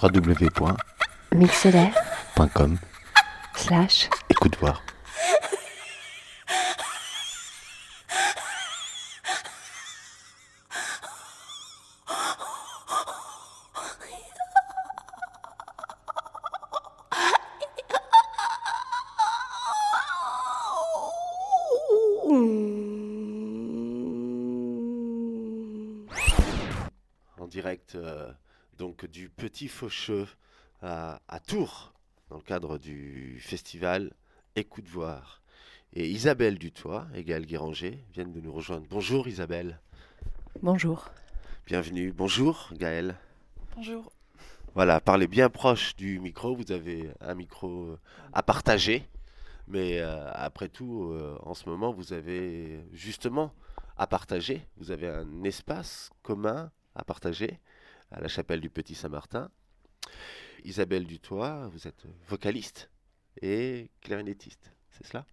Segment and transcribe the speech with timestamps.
[0.00, 2.78] www.mixlr.com
[3.56, 4.80] slash écoute voir.
[27.40, 28.30] En direct euh,
[28.78, 30.28] donc du Petit Faucheux
[30.82, 31.92] à, à Tours,
[32.30, 34.12] dans le cadre du festival
[34.54, 35.42] Écoute voir.
[35.92, 38.86] Et Isabelle Dutoit et Gaël Guéranger viennent de nous rejoindre.
[38.88, 39.80] Bonjour Isabelle,
[40.62, 41.10] Bonjour.
[41.66, 42.12] bienvenue.
[42.12, 43.16] Bonjour Gaël.
[43.74, 44.12] Bonjour.
[44.76, 47.98] Voilà, parlez bien proche du micro, vous avez un micro euh,
[48.32, 49.08] à partager.
[49.66, 53.52] Mais euh, après tout, euh, en ce moment, vous avez justement
[53.96, 57.58] à partager, vous avez un espace commun à partager
[58.10, 59.50] à la chapelle du Petit Saint-Martin.
[60.64, 62.90] Isabelle Dutoit, vous êtes vocaliste
[63.42, 65.24] et clarinettiste, c'est cela?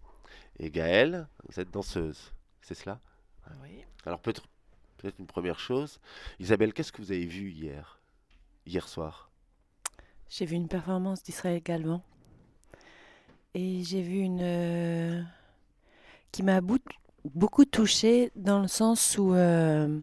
[0.58, 3.00] Et Gaëlle, vous êtes danseuse, c'est cela?
[3.62, 3.84] Oui.
[4.04, 4.44] Alors peut-être
[5.18, 6.00] une première chose.
[6.38, 8.00] Isabelle, qu'est-ce que vous avez vu hier
[8.66, 9.30] Hier soir?
[10.28, 12.02] J'ai vu une performance d'Israël Galvan.
[13.54, 14.40] Et j'ai vu une.
[14.42, 15.22] euh,
[16.32, 19.34] qui m'a beaucoup touchée dans le sens où.
[19.34, 20.00] euh,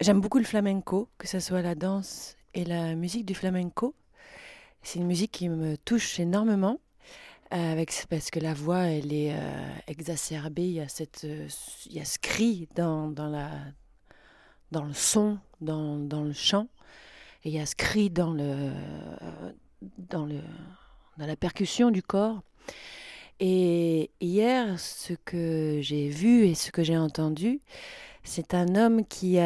[0.00, 3.94] J'aime beaucoup le flamenco, que ce soit la danse et la musique du flamenco.
[4.82, 6.80] C'est une musique qui me touche énormément.
[7.54, 10.64] euh, parce que la voix, elle est euh, exacerbée.
[10.64, 11.48] Il y a, cette, euh,
[11.86, 13.50] il y a ce cri dans, dans, la,
[14.70, 16.68] dans le son, dans, dans le chant.
[17.44, 18.72] Et il y a ce cri dans, le,
[19.98, 20.40] dans, le,
[21.18, 22.42] dans la percussion du corps.
[23.40, 27.60] Et hier, ce que j'ai vu et ce que j'ai entendu,
[28.24, 29.38] c'est un homme qui,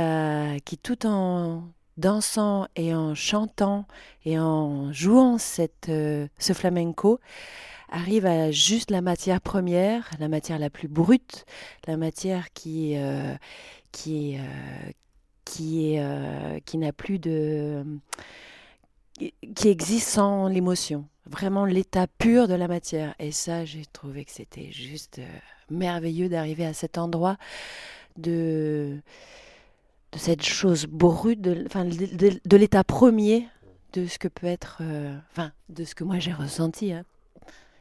[0.82, 1.62] tout en
[1.96, 3.86] dansant et en chantant
[4.24, 5.38] et en jouant
[5.88, 7.20] euh, ce flamenco,
[7.88, 11.47] arrive à juste la matière première, la matière la plus brute,
[11.87, 13.34] la matière qui, euh,
[13.92, 14.37] qui,
[15.98, 17.84] euh, qui, n'a plus de
[19.54, 23.14] qui existe sans l'émotion, vraiment l'état pur de la matière.
[23.19, 25.22] Et ça, j'ai trouvé que c'était juste
[25.70, 27.38] merveilleux d'arriver à cet endroit
[28.19, 29.00] de,
[30.12, 33.49] de cette chose brute, de, enfin, de, de- de l'état premier
[33.93, 36.93] de ce que peut être, euh, enfin, de ce que moi j'ai ressenti.
[36.93, 37.05] hein.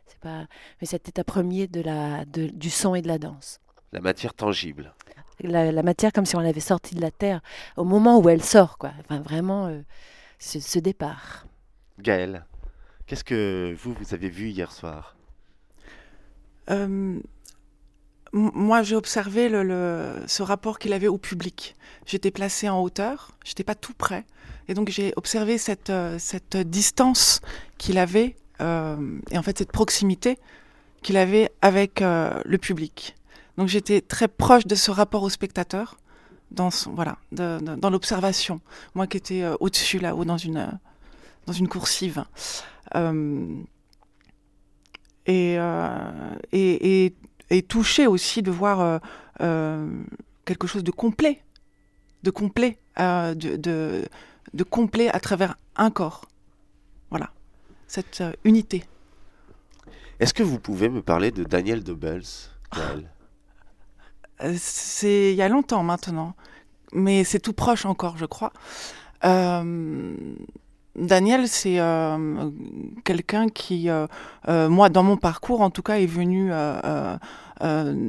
[0.07, 0.45] C'est pas,
[0.79, 3.59] mais cet état premier de la, de- du son et de la danse.
[3.91, 4.94] La matière tangible.
[5.41, 7.41] La, la matière comme si on l'avait sortie de la terre
[7.75, 8.91] au moment où elle sort, quoi.
[9.01, 9.81] Enfin, vraiment, euh,
[10.40, 11.45] ce, ce départ.
[12.00, 12.45] Gaël,
[13.06, 15.16] qu'est-ce que vous, vous avez vu hier soir?
[16.69, 17.19] Euh,
[18.34, 21.75] moi, j'ai observé ce rapport qu'il avait au public.
[22.06, 24.25] J'étais placée en hauteur, j'étais pas tout près.
[24.68, 26.18] Et donc, j'ai observé cette, euh,
[26.66, 27.41] distance
[27.78, 30.40] qu'il avait, euh, et en fait, cette proximité
[31.03, 33.16] qu'il avait avec euh, le public.
[33.58, 35.97] Donc, j'étais très proche de ce rapport au spectateur,
[36.52, 38.62] dans, voilà, dans l'observation.
[38.94, 40.80] Moi qui étais au-dessus, là-haut, dans une,
[41.47, 42.24] dans une coursive.
[45.25, 45.57] Et,
[46.52, 47.13] et,
[47.50, 48.97] et touché aussi de voir euh,
[49.41, 50.03] euh,
[50.45, 51.41] quelque chose de complet,
[52.23, 54.06] de complet, euh, de, de,
[54.53, 56.25] de complet à travers un corps.
[57.09, 57.29] Voilà,
[57.88, 58.83] cette unité.
[60.19, 61.83] Est-ce que vous pouvez me parler de Daniel
[64.44, 66.35] Euh, C'est il y a longtemps maintenant,
[66.94, 68.51] mais c'est tout proche encore, je crois.
[69.23, 70.16] Euh,
[70.95, 72.50] Daniel, c'est euh,
[73.03, 74.07] quelqu'un qui, euh,
[74.47, 76.51] euh, moi, dans mon parcours, en tout cas, est venu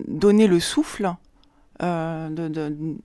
[0.09, 1.13] donner le souffle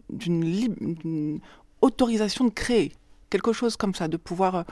[0.09, 1.39] d'une
[1.81, 2.91] autorisation de créer
[3.29, 4.65] quelque chose comme ça, de pouvoir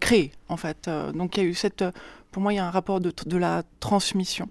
[0.00, 0.88] créer, en fait.
[1.14, 1.84] Donc, il y a eu cette,
[2.30, 4.48] pour moi, il y a un rapport de, de la transmission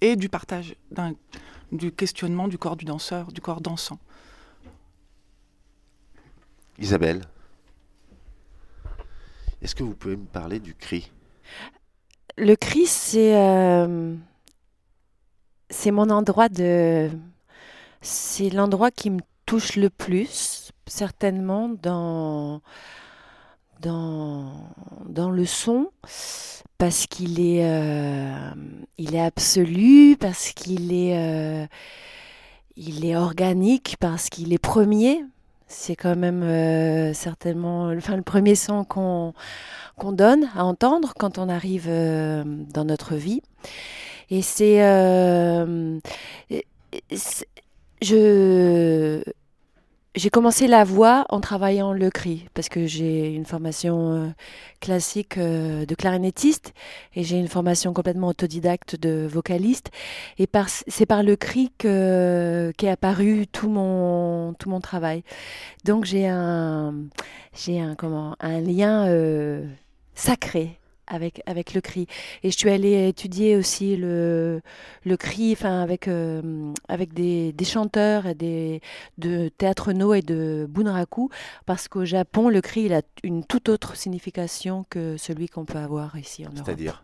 [0.00, 0.74] et du partage,
[1.72, 3.98] du questionnement du corps du danseur, du corps dansant.
[6.78, 7.22] Isabelle
[9.62, 11.10] Est-ce que vous pouvez me parler du cri?
[12.36, 14.14] Le cri, c'est euh,
[15.70, 17.10] c'est mon endroit de.
[18.00, 22.60] C'est l'endroit qui me touche le plus, certainement, dans,
[23.82, 25.90] le son,
[26.78, 28.50] parce qu'il est, euh,
[29.18, 31.66] absolu, parce qu'il est, euh,
[32.76, 35.24] est organique, parce qu'il est premier.
[35.68, 39.32] C'est quand même euh, certainement le premier son qu'on
[40.12, 43.42] donne à entendre quand on arrive euh, dans notre vie.
[44.30, 44.82] Et c'est...
[44.82, 45.98] euh,
[48.02, 49.22] je,
[50.16, 54.28] j'ai commencé la voix en travaillant le cri, parce que j'ai une formation euh,
[54.80, 56.72] classique euh, de clarinettiste
[57.14, 59.90] et j'ai une formation complètement autodidacte de vocaliste.
[60.38, 60.48] Et
[60.86, 65.22] c'est par le cri que, qu'est apparu tout mon, tout mon travail.
[65.84, 66.94] Donc j'ai un,
[67.68, 69.66] un, comment, un lien euh,
[70.14, 72.06] sacré avec, avec le cri.
[72.42, 74.60] Et je suis allée étudier aussi le,
[75.04, 78.80] le cri enfin, avec, euh, avec des, des, chanteurs et des,
[79.18, 81.30] de théâtre no et de bunraku,
[81.64, 85.78] parce qu'au Japon, le cri il a une toute autre signification que celui qu'on peut
[85.78, 86.62] avoir ici en Europe.
[86.64, 87.02] C'est-à-dire?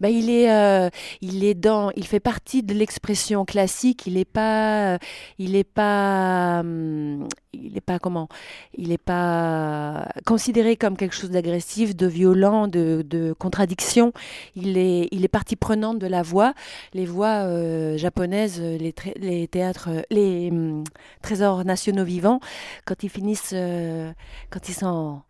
[0.00, 0.88] Ben, il, est, euh,
[1.20, 4.98] il, est dans, il fait partie de l'expression classique, il n'est pas...
[5.38, 8.28] Il est pas hum, il n'est pas comment?
[8.74, 14.12] Il n'est pas considéré comme quelque chose d'agressif de violent de, de, contradiction.
[14.54, 16.54] Il est il est partie prenante de la voix.
[16.94, 20.84] Les voix euh, japonaises les, les théâtres les hum,
[21.22, 22.40] trésors nationaux vivants
[22.84, 24.12] quand ils finissent euh,
[24.50, 25.22] quand ils sont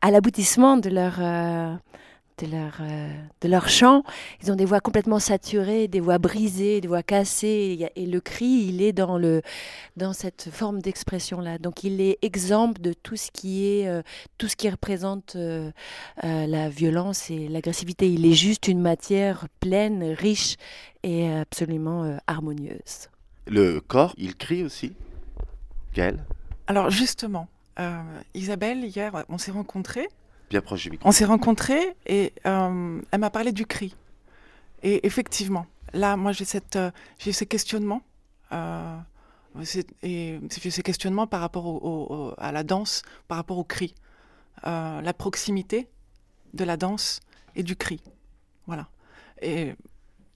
[0.00, 1.74] à, l'aboutissement de leur euh,
[2.38, 3.08] de leur, euh,
[3.40, 4.02] de leur chant.
[4.42, 7.90] Ils ont des voix complètement saturées, des voix brisées, des voix cassées.
[7.96, 9.42] Et, le cri, il est dans, le,
[9.96, 11.58] dans cette forme d'expression-là.
[11.58, 14.02] Donc il est exemple de tout ce qui, est, euh,
[14.38, 15.70] tout ce qui représente euh,
[16.24, 18.12] euh, la violence et l'agressivité.
[18.12, 20.56] Il est juste une matière pleine, riche
[21.04, 23.08] et absolument euh, harmonieuse.
[23.46, 24.94] Le corps, il crie aussi
[25.94, 26.24] Gaël
[26.66, 27.46] Alors justement,
[27.78, 28.00] euh,
[28.34, 30.08] Isabelle, hier, on s'est rencontrés.
[30.54, 31.08] Bien proche du micro.
[31.08, 33.96] On s'est rencontrés et euh, elle m'a parlé du cri.
[34.84, 38.02] Et effectivement, là, moi, j'ai cette, euh, j'ai ces questionnements.
[38.52, 38.96] Euh,
[40.04, 43.96] et j'ai ces questionnements par rapport au, au, à la danse, par rapport au cri.
[44.62, 45.88] La proximité
[46.52, 47.18] de la danse
[47.56, 48.00] et du cri.
[48.68, 48.86] Voilà.
[49.42, 49.74] Et,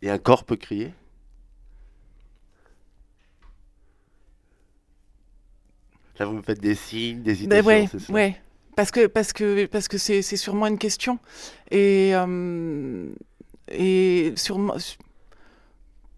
[0.03, 0.93] et un corps peut crier?
[6.19, 7.63] Là, vous me faites des signes, des idées.
[7.63, 8.43] Ben ouais, ouais.
[8.79, 11.19] Parce que parce que parce que c'est sûrement une question
[11.73, 13.13] et euh,
[13.73, 14.77] et sûrement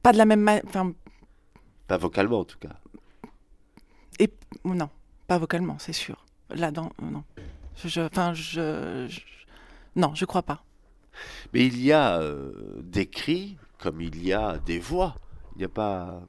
[0.02, 0.92] pas de la même enfin
[1.88, 2.76] pas vocalement en tout cas.
[4.18, 4.28] Et
[4.66, 4.90] non,
[5.26, 6.26] pas vocalement, c'est sûr.
[6.50, 7.24] Là dans non.
[7.82, 9.20] Je enfin je, je,
[9.96, 10.62] non, je crois pas.
[11.54, 12.52] Mais il y a euh,
[12.82, 15.14] des cris comme il y a des voix.
[15.54, 16.20] Il n'y a pas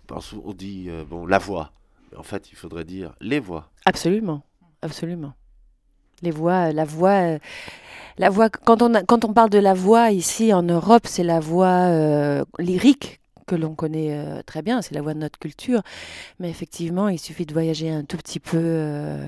[0.00, 1.70] on pense on dit euh, bon la voix.
[2.10, 3.70] Mais en fait, il faudrait dire les voix.
[3.84, 4.42] Absolument.
[4.82, 5.32] Absolument.
[6.22, 7.38] Les voix, la voix,
[8.18, 8.48] la voix.
[8.50, 12.44] Quand on quand on parle de la voix ici en Europe, c'est la voix euh,
[12.58, 15.82] lyrique que l'on connaît euh, très bien, c'est la voix de notre culture.
[16.38, 19.26] Mais effectivement, il suffit de voyager un tout petit peu euh,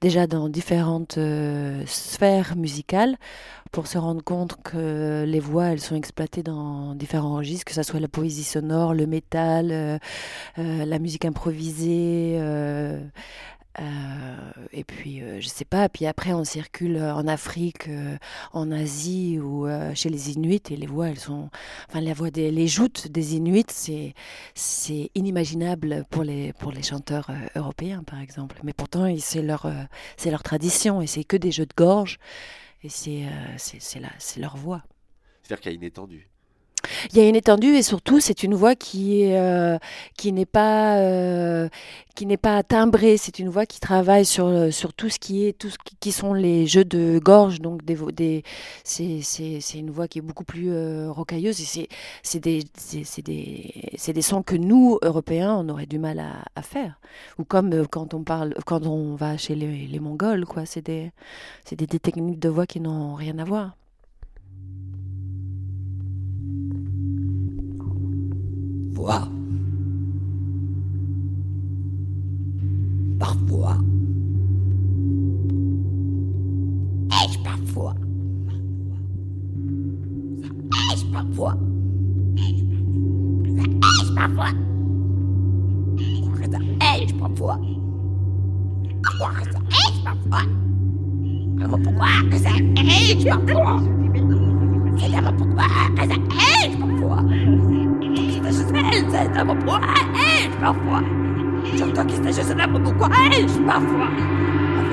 [0.00, 3.16] déjà dans différentes euh, sphères musicales
[3.70, 7.82] pour se rendre compte que les voix, elles sont exploitées dans différents registres, que ce
[7.82, 10.00] soit la poésie sonore, le métal,
[10.56, 12.40] la musique improvisée.
[13.80, 18.16] Euh, et puis, euh, je sais pas, puis après, on circule en Afrique, euh,
[18.52, 21.48] en Asie ou chez les Inuits, et les voix, elles sont.
[21.88, 23.64] Enfin, la voix des les joutes des Inuits,
[24.54, 28.60] c'est, inimaginable pour les, pour les chanteurs européens, par exemple.
[28.64, 29.70] Mais pourtant, c'est leur,
[30.16, 32.18] c'est leur tradition, et c'est que des jeux de gorge,
[32.82, 33.26] et c'est,
[33.56, 34.82] c'est, c'est leur voix.
[35.42, 36.28] C'est-à-dire qu'il y a une étendue.
[37.10, 39.78] Il y a une étendue et surtout c'est une voix qui euh,
[40.16, 41.68] qui n'est pas euh,
[42.14, 43.16] qui n'est pas timbrée.
[43.16, 46.32] C'est une voix qui travaille sur sur tout ce qui est tout ce qui, sont
[46.32, 48.42] les jeux de gorge donc des, des
[48.84, 51.88] c'est, c'est, une voix qui est beaucoup plus euh, rocailleuse et c'est
[52.22, 52.64] c'est des
[53.24, 56.98] des c'est des sons que nous Européens on aurait du mal à, faire
[57.38, 60.64] ou comme euh, quand on parle quand on va chez les, Mongols quoi.
[60.66, 61.12] C'est des
[61.64, 63.76] c'est des techniques de voix qui n'ont rien à voir.
[68.98, 69.37] 不。
[103.68, 104.08] Parfois.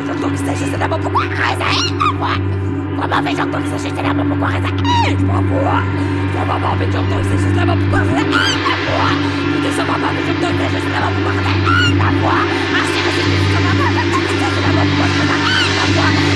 [0.05, 2.35] J'entends qu'il esteja sendo pourquoi parfois.
[2.97, 4.47] Vraiment, mais j'entends qu'il esteja sendo pourquoi
[5.31, 5.79] parfois.
[6.35, 8.01] Vraiment, mais j'entends qu'il esteja sendo pourquoi
[8.67, 9.11] parfois.
[9.63, 11.31] Tout ça va, mais j'entends qu'il esteja sendo pourquoi
[12.03, 12.41] parfois.
[12.77, 15.55] Assez que c'est tout ça va, mais j'entends qu'il esteja sendo pourquoi parfois.
[15.71, 16.34] C'est pas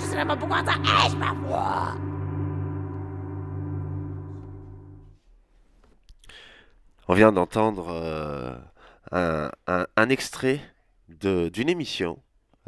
[0.00, 0.72] avec chaud que je sais même pas pourquoi ça.
[1.10, 1.54] Je m'avoue.
[7.08, 8.54] On vient d'entendre euh,
[9.12, 10.60] un, un- un extrait
[11.08, 12.18] d'une émission.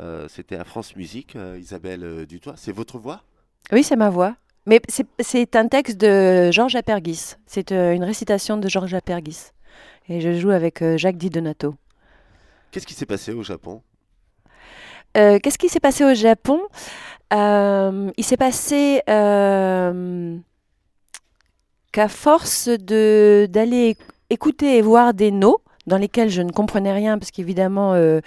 [0.01, 2.55] Euh, C'était à France Musique, euh, Isabelle euh, Dutoit.
[2.57, 3.23] C'est votre voix?
[3.71, 4.35] Oui, c'est ma voix.
[4.67, 7.35] Mais c'est- c'est un texte de Georges Apergis.
[7.47, 9.51] C'est euh, une récitation de Georges Apergis.
[10.09, 11.75] Et je joue avec euh, Jacques Di Donato.
[12.71, 13.83] Qu'est-ce qui s'est passé au Japon?
[15.17, 16.59] Euh, Qu'est-ce qui s'est passé au Japon?
[16.63, 16.69] Euh,
[17.33, 20.37] Il s'est passé euh,
[21.93, 23.99] qu'à force de d'aller éc-
[24.31, 28.21] écouter et voir des noms dans lesquels je ne comprenais rien, parce qu'évidemment euh,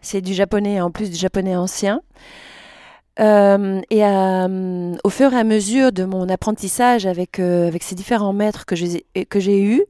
[0.00, 2.00] c'est du japonais, en plus du japonais ancien.
[3.20, 7.96] Euh, et euh, au fur et à mesure de mon apprentissage avec, euh, avec ces
[7.96, 9.82] différents maîtres que j'ai que j'ai eus,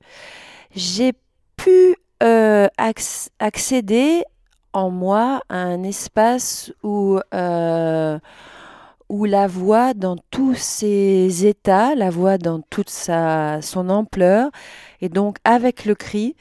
[0.75, 1.13] j'ai
[1.57, 4.25] pu euh, acc- accéder
[4.73, 8.19] en moi un espace où, euh,
[9.09, 14.51] où la voix dans tous ses états, la voix dans toute sa, son ampleur,
[15.01, 16.37] et donc avec le cri,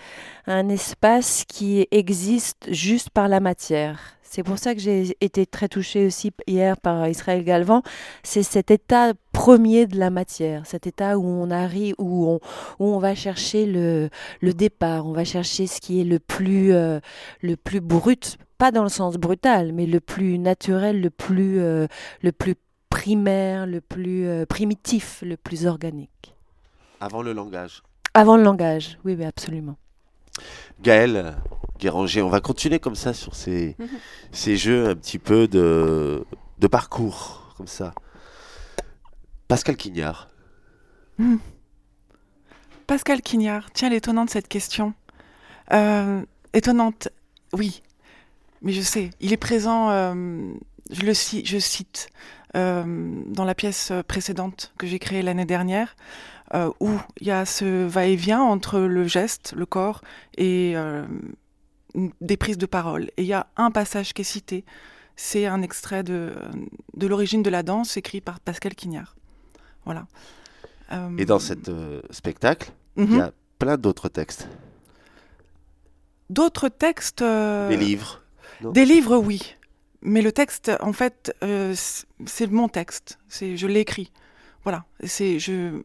[0.46, 4.17] un espace qui existe juste par la matière.
[4.30, 7.82] C'est pour ça que j'ai été très touchée aussi hier par Israël Galvan.
[8.24, 12.40] C'est cet état premier de la matière, cet état où on arrive, où on,
[12.80, 14.10] où on va chercher le,
[14.42, 17.00] le départ, on va chercher ce qui est le plus, euh,
[17.42, 21.88] le plus brut, pas dans le sens brutal, mais le plus naturel, le plus, euh,
[22.22, 22.56] le plus
[22.90, 26.36] primaire, le plus euh, primitif, le plus organique.
[27.00, 27.82] Avant le langage.
[28.14, 29.78] Avant le langage, oui, oui, absolument.
[30.82, 31.36] Gaël
[31.78, 33.88] Guéranger, on va continuer comme ça sur ces, Mhm.
[34.32, 36.26] ces jeux un petit peu de,
[36.60, 37.94] de parcours, comme ça.
[39.48, 40.30] Pascal Quignard.
[42.86, 44.94] Pascal Quignard, tiens, l'étonnante cette question.
[45.74, 46.22] Euh,
[46.54, 47.10] étonnante,
[47.54, 47.82] oui,
[48.62, 50.54] mais je sais, il est présent, euh,
[50.92, 52.10] je le je cite,
[52.56, 55.96] euh, dans la pièce précédente que j'ai créée l'année dernière,
[56.80, 60.02] où il y a ce va-et-vient entre le geste, le corps,
[60.38, 60.76] et
[62.22, 63.06] des prises de parole.
[63.18, 64.63] Et il y a un passage qui est cité,
[65.16, 66.34] c'est un extrait de,
[66.96, 69.16] de l'origine de la danse écrit par Pascal Quignard.
[69.86, 70.08] Voilà.
[70.92, 71.70] Euh, Et dans cet
[72.12, 73.18] spectacle, il mhm.
[73.18, 74.48] y a plein d'autres textes.
[76.30, 77.22] D'autres textes.
[77.22, 78.22] euh, Des livres.
[78.62, 78.72] non?
[78.72, 79.56] Des livres, oui.
[80.01, 81.74] Mais le texte, en fait, euh,
[82.25, 83.18] c'est mon texte.
[83.27, 84.12] C'est, je l'ai écrit.
[84.68, 84.84] Voilà.
[85.06, 85.38] C'est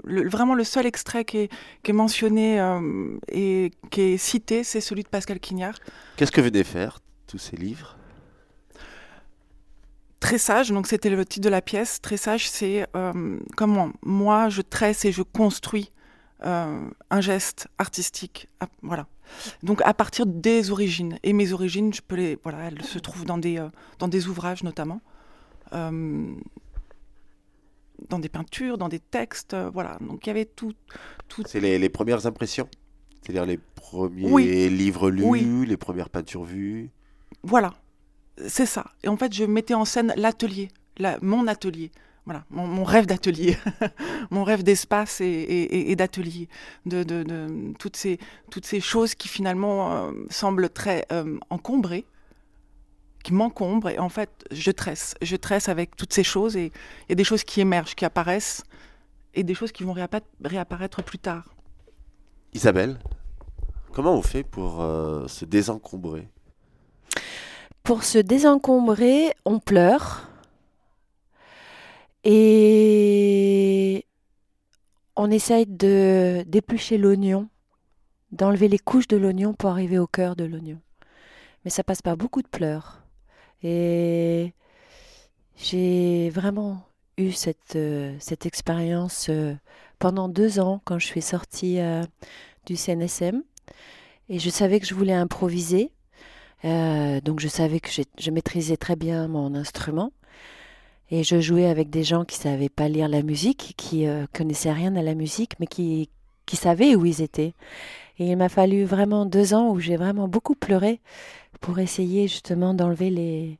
[0.04, 1.48] vraiment le seul extrait qui est,
[1.84, 5.76] qui est mentionné euh, et qui est cité, c'est celui de Pascal Quignard.
[6.16, 6.98] Qu'est-ce que venaient faire
[7.28, 7.96] tous ces livres?
[10.18, 12.00] Tressage, donc c'était le titre de la pièce.
[12.00, 15.92] Tressage, c'est euh, comment moi je tresse et je construis
[16.44, 18.48] euh, un geste artistique.
[18.58, 19.06] à- voilà.
[19.62, 21.20] Donc à partir des origines.
[21.22, 23.64] Et mes origines, je peux les, voilà, elles se trouvent dans des,
[24.00, 25.00] dans des ouvrages notamment,
[28.08, 29.54] dans des peintures, dans des textes.
[29.54, 29.98] euh, voilà.
[30.00, 30.72] Donc il y avait tout.
[31.28, 32.68] tout C'est les, les premières impressions
[33.22, 34.68] C'est-à-dire les premiers Oui.
[34.70, 35.66] livres lus, Oui.
[35.66, 36.90] les premières peintures vues
[37.42, 37.74] Voilà,
[38.48, 38.86] c'est ça.
[39.02, 40.68] Et en fait, je mettais en scène l'atelier,
[40.98, 41.90] la- mon atelier.
[42.24, 43.56] Voilà, mon, mon rêve d'atelier,
[44.30, 46.48] mon rêve d'espace et, et- et- et d'atelier,
[46.86, 48.18] de, de- de toutes, ces,
[48.48, 52.04] toutes ces choses qui finalement euh, semblent très euh, encombrées,
[53.22, 53.88] qui m'encombrent.
[53.90, 57.14] Et en fait, je tresse, je tresse avec toutes ces choses et il y a
[57.14, 58.64] des choses qui émergent, qui apparaissent
[59.34, 61.54] et des choses qui vont réappa- réapparaître plus tard.
[62.52, 62.98] Isabelle,
[63.92, 66.28] comment on fait pour euh, se désencombrer?
[67.82, 70.28] Pour se désencombrer, on pleure.
[72.24, 74.06] Et
[75.16, 77.48] on essaye de d'éplucher l'oignon,
[78.30, 80.78] d'enlever les couches de l'oignon pour arriver au cœur de l'oignon.
[81.64, 83.01] Mais ça passe par beaucoup de pleurs.
[83.62, 84.52] Et
[85.56, 86.82] j'ai vraiment
[87.18, 89.54] eu cette, euh, cette expérience euh,
[89.98, 92.02] pendant deux ans quand je suis sortie euh,
[92.66, 93.42] du CNSM.
[94.28, 95.90] Et je savais que je voulais improviser.
[96.64, 100.12] Donc je savais que je maîtrisais très bien mon instrument.
[101.10, 104.94] Et je jouais avec des gens qui savaient pas lire la musique, qui connaissaient rien
[104.94, 106.08] à la musique, mais qui,
[106.46, 107.52] qui savaient où ils étaient.
[108.20, 111.00] Et il m'a fallu vraiment deux ans où j'ai vraiment beaucoup pleuré
[111.62, 113.58] pour essayer justement d'enlever les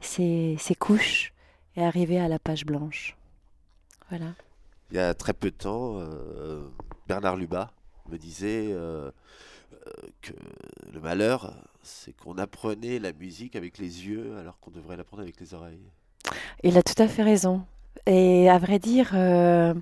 [0.00, 1.32] ces, ces couches
[1.74, 3.16] et arriver à la page blanche.
[4.10, 4.34] Voilà.
[4.92, 6.62] Il y a très peu de temps, euh,
[7.08, 7.72] Bernard Lubat
[8.08, 9.10] me disait euh,
[9.86, 9.90] euh,
[10.22, 10.32] que
[10.92, 15.40] le malheur, c'est qu'on apprenait la musique avec les yeux alors qu'on devrait l'apprendre avec
[15.40, 15.90] les oreilles.
[16.62, 17.62] Il a tout à fait raison.
[18.06, 19.74] Et à vrai dire, euh,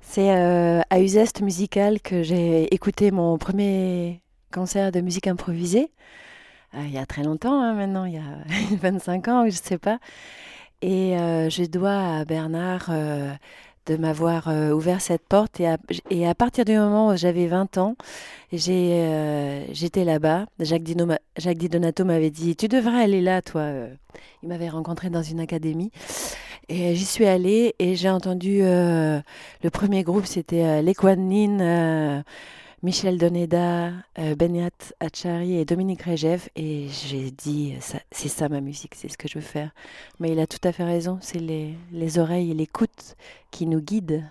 [0.00, 5.90] c'est à Uzeste Musical que j'ai écouté mon premier concert de musique improvisée
[6.74, 8.22] euh, il y a très longtemps hein, maintenant, il y a
[8.76, 9.98] 25 ans, je ne sais pas.
[10.82, 13.32] Et euh, je dois à Bernard euh,
[13.86, 15.60] de m'avoir ouvert cette porte.
[15.60, 15.78] Et à,
[16.10, 17.96] et à partir du moment où j'avais 20 ans,
[18.52, 20.44] j'étais là-bas.
[20.60, 20.82] Jacques,
[21.38, 23.64] Jacques Di Donato m'avait dit, tu devrais aller là, toi.
[24.42, 25.90] Il m'avait rencontré dans une académie.
[26.68, 29.22] Et j'y suis allée et j'ai entendu le
[29.72, 30.94] premier groupe, c'était Les
[32.82, 34.70] Michel Doneda, euh, Benyat
[35.00, 36.48] Achari et Dominique Regev.
[36.54, 39.70] Et j'ai dit, ça- c'est ça ma musique, c'est ce que je veux faire.
[40.20, 43.16] Mais il a tout à fait raison, c'est les, les oreilles et l'écoute
[43.50, 44.22] qui nous guident.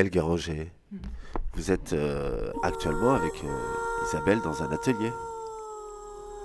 [0.00, 0.72] Gaël Guéranger,
[1.52, 5.10] vous êtes euh, actuellement avec euh, Isabelle dans un atelier.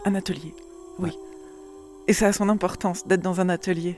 [0.03, 0.53] Un atelier,
[0.99, 1.17] oui.
[2.09, 3.97] Et ça a son importance d'être dans un atelier.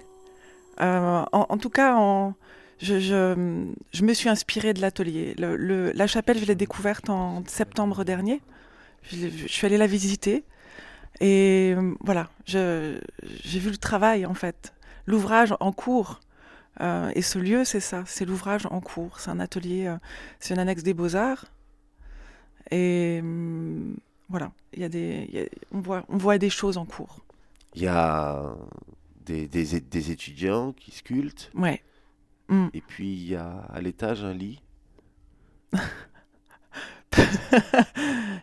[0.79, 2.35] Euh, en, en tout cas, en-
[2.77, 5.33] je, je- je me suis inspirée de l'atelier.
[5.39, 8.43] Le- le- la chapelle, je l'ai découverte en septembre dernier.
[9.01, 10.43] Je, je suis allée la visiter.
[11.19, 12.99] Et voilà, j'ai
[13.59, 14.75] vu le travail, en fait.
[15.07, 16.19] L'ouvrage en cours.
[16.81, 19.19] Euh, et ce lieu, c'est ça, c'est l'ouvrage en cours.
[19.19, 19.97] C'est un atelier, euh,
[20.39, 21.45] c'est une annexe des beaux-arts.
[22.71, 23.95] Et hum,
[24.29, 26.85] voilà, il y a des, il y a- on, voit, on voit des choses en
[26.85, 27.23] cours.
[27.75, 28.55] Il y a
[29.25, 31.81] des, des étudiants qui sculptent, Ouais.
[32.49, 32.69] Hum.
[32.73, 34.61] et puis il y a à l'étage un lit.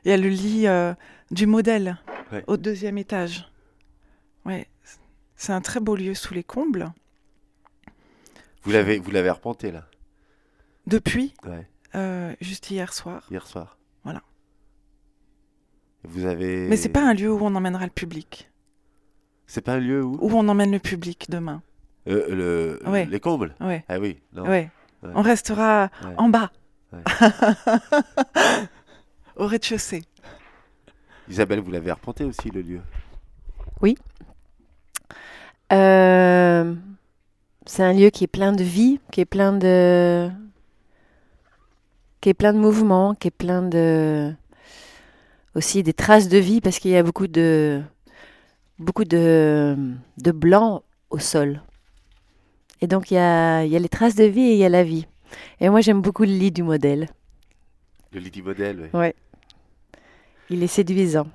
[0.04, 0.94] Il y a le lit euh,
[1.30, 1.98] du modèle
[2.32, 2.42] Ouais.
[2.46, 3.48] au deuxième étage.
[4.44, 4.66] Ouais,
[5.36, 6.92] c'est un très beau lieu sous les combles.
[8.64, 9.84] Vous l'avez, vous l'avez arpenté là,
[10.86, 13.26] Depuis, ouais, euh, juste hier soir.
[13.30, 13.78] hier soir.
[14.04, 14.22] Voilà.
[16.04, 16.68] Vous avez.
[16.68, 18.50] Mais c'est pas un lieu où on emmènera le public.
[19.46, 20.18] C'est pas un lieu où?
[20.20, 21.62] Où on emmène le public demain.
[22.08, 23.04] Euh, le, Ouais.
[23.06, 23.54] les combles?
[23.60, 24.42] Ouais, Ah oui, non.
[24.42, 24.70] ouais.
[25.02, 25.10] Ouais.
[25.14, 26.14] On restera Ouais.
[26.18, 26.50] en bas.
[26.92, 27.00] Ouais.
[29.36, 30.02] au rez-de-chaussée.
[31.28, 32.80] Isabelle, vous l'avez arpenté aussi le lieu?
[35.72, 36.33] Euh,
[37.66, 40.30] c'est un lieu qui est plein de vie, qui est plein de,
[42.20, 44.32] qui est plein de mouvements, qui est plein de,
[45.54, 47.82] aussi des traces de vie parce qu'il y a beaucoup de,
[48.78, 49.76] beaucoup de,
[50.18, 51.62] de blanc au sol.
[52.80, 54.64] Et donc il y a, il y a les traces de vie et il y
[54.64, 55.06] a la vie.
[55.60, 57.08] Et moi j'aime beaucoup le lit du modèle.
[58.12, 58.98] Le lit du modèle, oui.
[58.98, 59.14] Ouais.
[60.50, 61.26] Il est séduisant.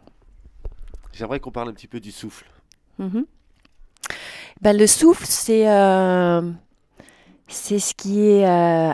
[1.11, 2.45] J'aimerais qu'on parle un petit peu du souffle.
[2.99, 3.25] Mhm.
[4.61, 6.41] Ben, le souffle, c'est euh,
[7.47, 8.91] c'est ce qui est euh,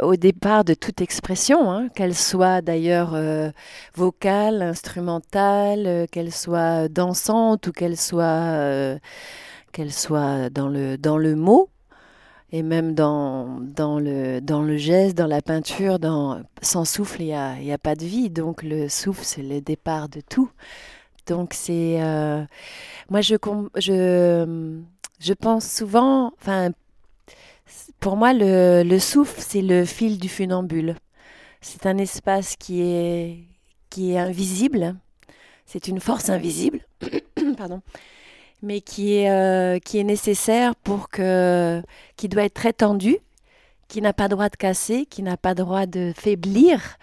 [0.00, 3.50] au départ de toute expression, hein, qu'elle soit d'ailleurs euh,
[3.96, 8.98] vocale, instrumentale, qu'elle soit dansante ou qu'elle soit,
[9.90, 11.68] soit dans, le, dans le mot
[12.52, 15.98] et même dans, dans, le, dans le geste, dans la peinture.
[16.60, 18.30] Sans souffle, il n'y a, y a pas de vie.
[18.30, 20.50] Donc le souffle, c'est le départ de tout.
[21.26, 22.02] Donc c'est...
[22.02, 22.44] euh,
[23.10, 23.36] moi, je,
[23.76, 24.80] je,
[25.20, 26.72] je pense souvent, enfin,
[28.00, 30.96] pour moi, le, le souffle, c'est le fil du funambule.
[31.60, 33.38] C'est un espace qui est,
[33.90, 34.96] qui est invisible.
[35.66, 36.80] C'est une force invisible,
[37.58, 37.82] pardon,
[38.62, 41.82] mais qui est, euh, qui est nécessaire pour que,
[42.16, 43.18] qui doit être très tendu,
[43.88, 46.98] qui n'a pas droit de casser, qui n'a pas droit de faiblir.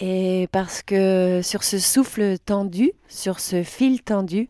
[0.00, 4.48] Et parce que sur ce souffle tendu, sur ce fil tendu,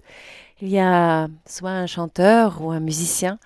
[0.62, 3.38] il y a soit un chanteur ou un musicien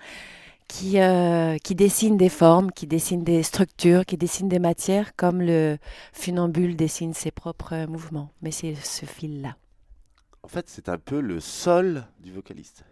[0.67, 5.41] qui, euh, qui dessine des formes, qui dessine des structures, qui dessine des matières, comme
[5.41, 5.77] le
[6.13, 8.29] funambule dessine ses propres mouvements.
[8.41, 9.55] Mais c'est ce fil-là.
[10.43, 12.83] En fait, c'est un peu le sol du vocaliste.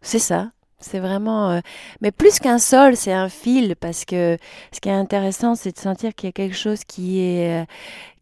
[0.00, 0.52] C'est ça.
[0.80, 1.50] C'est vraiment.
[1.50, 1.60] euh,
[2.00, 4.38] Mais plus qu'un sol, c'est un fil, parce que
[4.72, 7.66] ce qui est intéressant, c'est de sentir qu'il y a quelque chose qui est, euh,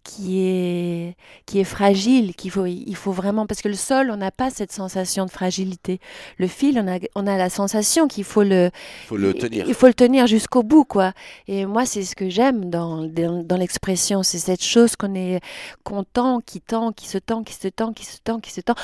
[0.06, 1.16] qui est,
[1.46, 4.50] qui est fragile, qu'il faut, il faut vraiment, parce que le sol, on n'a pas
[4.50, 5.98] cette sensation de fragilité.
[6.38, 8.70] Le fil, on a, on a la sensation qu'il faut le,
[9.08, 9.64] faut le tenir.
[9.66, 11.12] Il faut le tenir jusqu'au bout, quoi.
[11.48, 15.40] Et moi, c'est ce que j'aime dans, dans, dans l'expression, c'est cette chose qu'on est
[15.82, 18.74] content, qui tend, qui se tend, qui se tend, qui se tend, qui se tend,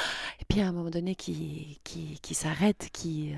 [0.41, 3.31] et puis à un moment donné, qui, qui, qui s'arrête, qui.
[3.33, 3.37] euh,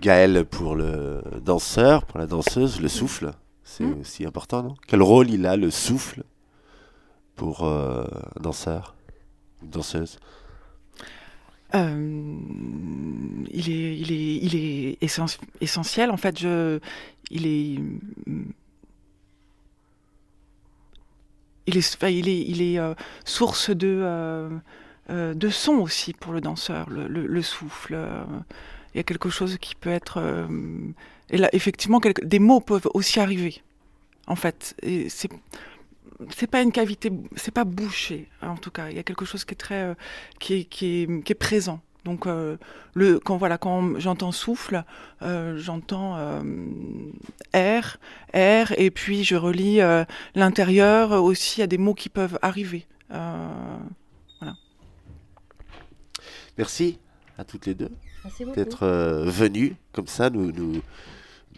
[0.00, 3.30] Gaël, pour le danseur, pour la danseuse, le souffle,
[3.62, 4.00] c'est Mm.
[4.00, 4.74] aussi important, non?
[4.86, 6.22] Quel rôle il a, le souffle,
[7.36, 8.04] pour euh,
[8.40, 8.94] danseur,
[9.62, 10.18] danseuse?
[11.74, 12.36] Euh,
[13.50, 16.10] il est, il est, il est essen- essentiel.
[16.10, 16.78] En fait, je,
[17.30, 17.78] il est,
[21.66, 22.94] il est, il est, euh,
[23.24, 24.00] source de,
[25.10, 27.98] euh, de son aussi pour le danseur, le, le- le souffle.
[28.94, 30.46] il y a quelque chose qui peut être,
[31.30, 33.62] et là, effectivement, des mots peuvent aussi arriver.
[34.26, 34.76] En fait,
[35.08, 35.28] c'est,
[36.36, 38.28] c'est pas une cavité, c'est pas bouché.
[38.42, 39.94] En tout cas, il y a quelque chose qui est très euh,
[40.38, 41.80] qui est, qui est, qui est présent.
[42.04, 42.58] Donc, euh,
[42.92, 44.84] le, quand, voilà, quand j'entends souffle,
[45.22, 46.42] euh, j'entends euh,
[47.54, 47.96] air,
[48.34, 52.38] air, et puis je relis euh, l'intérieur aussi, il y a des mots qui peuvent
[52.42, 52.86] arriver.
[53.10, 53.78] Euh,
[56.58, 56.98] Merci
[57.36, 57.90] à toutes les deux
[58.54, 60.82] d'être euh, venues comme ça nous, nous,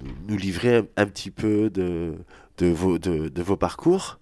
[0.00, 2.14] nous, nous livrer un, un petit peu de,
[2.58, 4.18] de, vos, de, de vos parcours.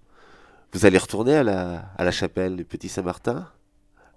[0.75, 3.47] Vous allez retourner à la, à la chapelle du Petit Saint-Martin?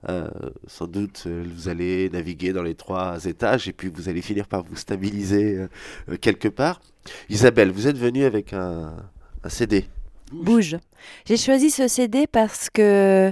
[0.09, 0.27] Euh,
[0.65, 4.47] sans doute, euh, vous allez naviguer dans les trois étages et puis vous allez finir
[4.47, 5.67] par vous stabiliser
[6.09, 6.81] euh, quelque part.
[7.29, 8.91] Isabelle, vous êtes venue avec un,
[9.43, 9.85] un CD.
[10.31, 10.77] Bouge.
[11.25, 13.31] J'ai choisi ce CD parce que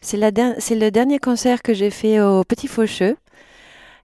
[0.00, 3.18] c'est le dernier concert que j'ai fait au Petit Faucheux.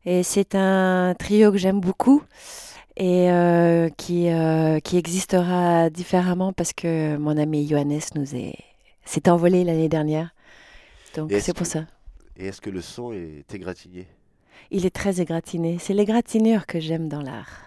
[0.05, 2.23] Et c'est un trio que j'aime beaucoup
[2.99, 8.57] et euh, qui, euh, qui existera différemment parce que mon ami Johannes nous est
[9.05, 10.35] s'est envolé l'année dernière.
[11.17, 11.87] Donc c'est pour ça.
[12.37, 14.07] Et est-ce que le son est égratigné?
[14.71, 15.79] Il est très égratigné.
[15.81, 17.65] C'est l'égratignure que j'aime dans l'art.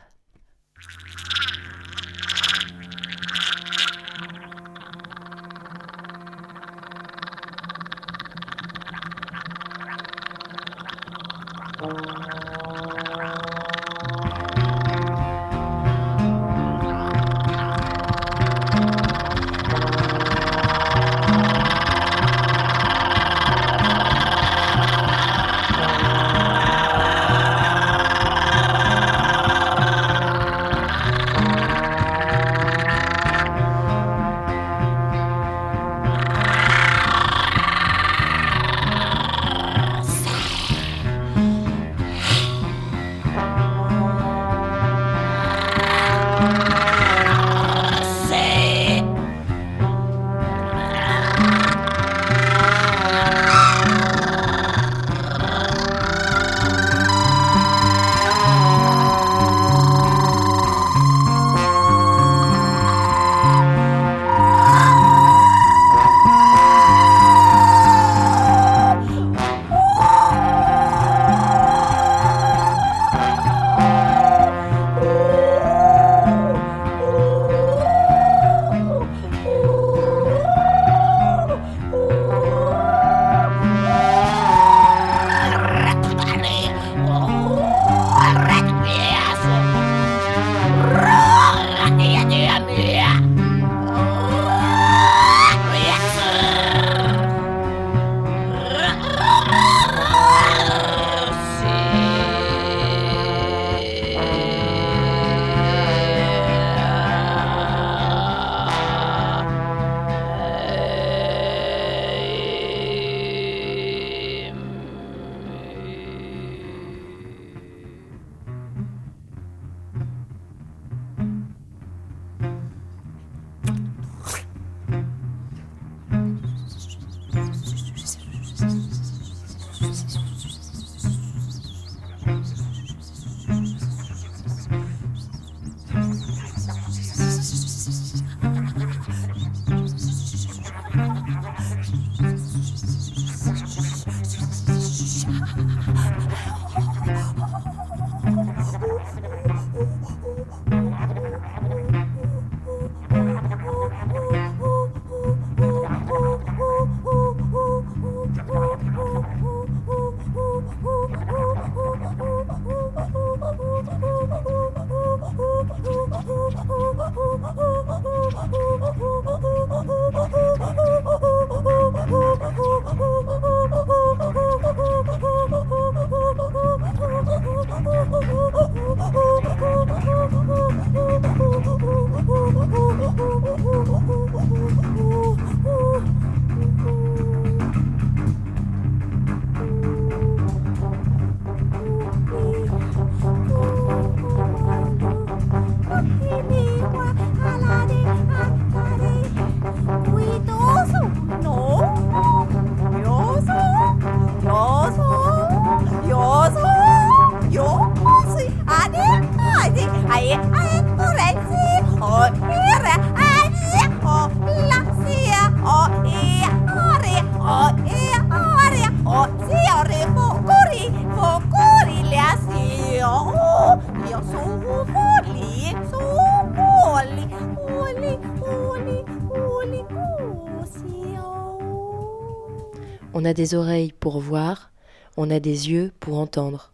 [233.32, 234.72] A des oreilles pour voir,
[235.16, 236.74] on a des yeux pour entendre.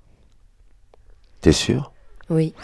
[1.41, 1.91] T'es sûr?
[2.31, 2.55] Oui.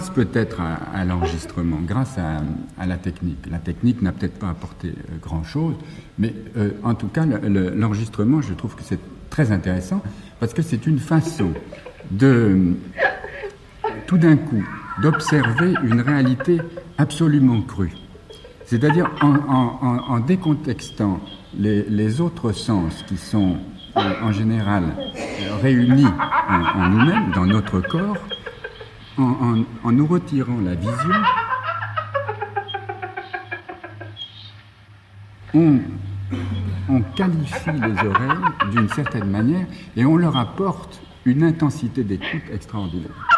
[0.00, 3.44] Grâce peut-être à, l'enregistrement, grâce à, la technique.
[3.50, 5.74] La technique n'a peut-être pas apporté euh, grand-chose,
[6.18, 10.02] mais euh, en tout cas, l'enregistrement, je trouve que c'est très intéressant
[10.38, 11.52] parce que c'est une façon
[12.10, 12.76] de,
[14.06, 14.64] tout d'un coup,
[15.02, 16.58] d'observer une réalité
[16.96, 17.92] absolument crue.
[18.64, 21.20] C'est-à-dire en, décontextant
[21.58, 23.58] les, autres sens qui sont
[23.96, 24.84] euh, en général
[25.60, 26.06] réunis
[26.48, 28.16] en nous-mêmes, dans notre corps,
[29.18, 31.14] en, nous retirant la vision,
[35.54, 35.80] on,
[36.88, 43.29] on qualifie les oreilles d'une certaine manière et on leur apporte une intensité d'écoute extraordinaire.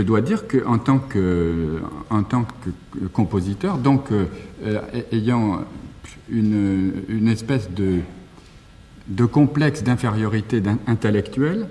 [0.00, 4.80] Je dois dire qu'en tant que, en tant que compositeur, donc euh,
[5.12, 5.60] ayant
[6.30, 8.00] une, espèce de,
[9.08, 11.68] de complexe d'infériorité intellectuelle,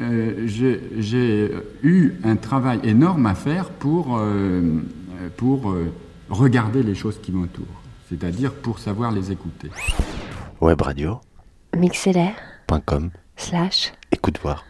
[0.00, 1.50] euh, j'ai
[1.82, 4.78] eu un travail énorme à faire pour, euh,
[5.36, 5.74] pour
[6.30, 9.70] regarder les choses qui m'entourent, c'est-à-dire pour savoir les écouter.
[10.60, 11.20] Web radio.
[11.76, 14.67] Mixeler.com slash écoute voir.